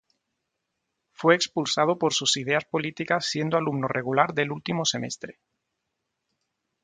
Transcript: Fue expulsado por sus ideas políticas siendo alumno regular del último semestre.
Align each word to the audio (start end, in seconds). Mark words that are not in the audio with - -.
Fue 1.11 1.35
expulsado 1.35 1.99
por 1.99 2.11
sus 2.11 2.35
ideas 2.37 2.65
políticas 2.65 3.27
siendo 3.27 3.55
alumno 3.55 3.87
regular 3.87 4.33
del 4.33 4.51
último 4.51 4.83
semestre. 4.83 5.37